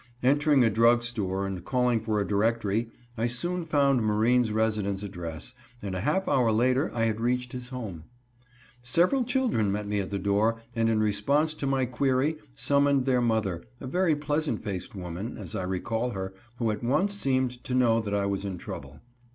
Entering 0.23 0.63
a 0.63 0.69
drug 0.71 1.03
store, 1.03 1.45
and 1.45 1.63
calling 1.63 1.99
for 2.01 2.19
a 2.19 2.27
directory, 2.27 2.89
I 3.19 3.27
soon 3.27 3.65
found 3.65 4.01
Marine's 4.01 4.51
residence 4.51 5.03
address, 5.03 5.53
and 5.79 5.93
a 5.93 6.01
half 6.01 6.27
hour 6.27 6.51
later 6.51 6.89
I 6.95 7.05
had 7.05 7.21
reached 7.21 7.51
his 7.51 7.69
home. 7.69 8.05
Several 8.81 9.23
children 9.23 9.71
met 9.71 9.85
me 9.87 9.99
at 9.99 10.09
the 10.09 10.17
door, 10.17 10.59
and 10.75 10.89
in 10.89 10.99
response 11.01 11.53
to 11.53 11.67
my 11.67 11.85
query, 11.85 12.39
summoned 12.55 13.05
their 13.05 13.21
mother, 13.21 13.61
a 13.79 13.85
very 13.85 14.15
pleasant 14.15 14.63
faced 14.63 14.95
woman, 14.95 15.37
as 15.37 15.55
I 15.55 15.61
recall 15.61 16.09
her, 16.09 16.33
who 16.57 16.71
at 16.71 16.83
once 16.83 17.13
seemed 17.13 17.63
to 17.65 17.75
know 17.75 18.01
that 18.01 18.15
I 18.15 18.25
was 18.25 18.43
in 18.43 18.57
trouble. 18.57 19.01